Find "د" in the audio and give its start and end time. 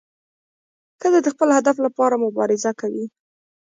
1.23-1.27